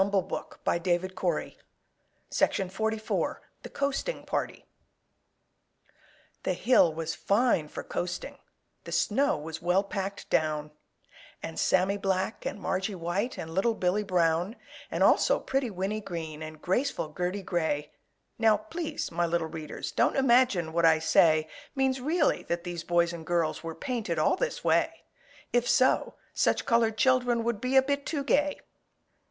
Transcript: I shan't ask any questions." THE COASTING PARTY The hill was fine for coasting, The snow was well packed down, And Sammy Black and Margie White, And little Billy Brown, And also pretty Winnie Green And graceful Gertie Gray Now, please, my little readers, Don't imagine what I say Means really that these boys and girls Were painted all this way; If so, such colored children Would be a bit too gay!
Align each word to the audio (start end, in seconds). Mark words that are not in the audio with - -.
I 0.01 0.03
shan't 0.05 0.33
ask 0.33 0.87
any 0.87 1.09
questions." 1.09 1.57
THE 3.61 3.69
COASTING 3.71 4.25
PARTY 4.25 4.65
The 6.41 6.53
hill 6.53 6.91
was 6.91 7.13
fine 7.13 7.67
for 7.67 7.83
coasting, 7.83 8.39
The 8.85 8.91
snow 8.91 9.37
was 9.37 9.61
well 9.61 9.83
packed 9.83 10.27
down, 10.31 10.71
And 11.43 11.59
Sammy 11.59 11.97
Black 11.97 12.47
and 12.47 12.59
Margie 12.59 12.95
White, 12.95 13.37
And 13.37 13.53
little 13.53 13.75
Billy 13.75 14.01
Brown, 14.01 14.55
And 14.89 15.03
also 15.03 15.39
pretty 15.39 15.69
Winnie 15.69 16.01
Green 16.01 16.41
And 16.41 16.59
graceful 16.63 17.13
Gertie 17.15 17.43
Gray 17.43 17.91
Now, 18.39 18.57
please, 18.57 19.11
my 19.11 19.27
little 19.27 19.45
readers, 19.49 19.91
Don't 19.91 20.15
imagine 20.15 20.73
what 20.73 20.83
I 20.83 20.97
say 20.97 21.47
Means 21.75 22.01
really 22.01 22.41
that 22.49 22.63
these 22.63 22.83
boys 22.83 23.13
and 23.13 23.23
girls 23.23 23.63
Were 23.63 23.75
painted 23.75 24.17
all 24.17 24.35
this 24.35 24.63
way; 24.63 25.03
If 25.53 25.69
so, 25.69 26.15
such 26.33 26.65
colored 26.65 26.97
children 26.97 27.43
Would 27.43 27.61
be 27.61 27.75
a 27.75 27.83
bit 27.83 28.07
too 28.07 28.23
gay! 28.23 28.59